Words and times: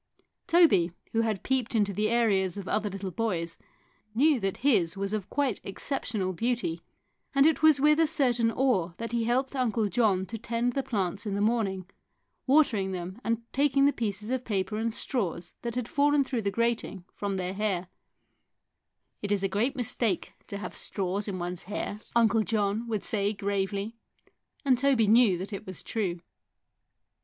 Toby, 0.47 0.91
who 1.11 1.21
had 1.21 1.43
peeped 1.43 1.75
into 1.75 1.93
the 1.93 2.09
areas 2.09 2.57
of 2.57 2.67
other 2.67 2.89
little 2.89 3.11
boys, 3.11 3.59
knew 4.15 4.39
that 4.39 4.57
his 4.65 4.97
was 4.97 5.13
of 5.13 5.29
quite 5.29 5.61
exceptional 5.63 6.33
beauty, 6.33 6.81
and 7.35 7.45
it 7.45 7.61
was 7.61 7.79
with 7.79 7.99
a 7.99 8.07
certain 8.07 8.51
awe 8.51 8.93
that 8.97 9.11
he 9.11 9.25
helped 9.25 9.55
Uncle 9.55 9.87
John 9.89 10.25
to 10.25 10.39
tend 10.39 10.73
the 10.73 10.81
plants 10.81 11.27
in 11.27 11.35
the 11.35 11.39
morning, 11.39 11.87
watering 12.47 12.93
them 12.93 13.21
and 13.23 13.43
taking 13.53 13.85
the 13.85 13.93
pieces 13.93 14.31
of 14.31 14.43
paper 14.43 14.77
and 14.77 14.91
straws 14.91 15.53
that 15.61 15.75
had 15.75 15.87
fallen 15.87 16.23
through 16.23 16.41
the 16.41 16.49
grating 16.49 17.05
from 17.13 17.37
their 17.37 17.53
hair* 17.53 17.87
"It 19.21 19.31
is 19.31 19.43
a 19.43 19.47
great 19.47 19.75
mistake 19.75 20.33
to 20.47 20.57
have 20.57 20.75
straws 20.75 21.27
in 21.27 21.37
one's 21.37 21.65
146 21.65 21.69
THE 21.69 22.19
BIRD 22.19 22.21
IN 22.23 22.25
THE 22.25 22.31
GARDEN 22.33 22.63
147 22.87 22.87
hair," 22.87 22.87
Uncle 22.87 22.87
John 22.87 22.87
would 22.87 23.03
say 23.03 23.33
gravely; 23.33 23.95
and 24.65 24.77
Toby 24.79 25.05
knew 25.05 25.37
that 25.37 25.53
it 25.53 25.67
was 25.67 25.83
true. 25.83 26.19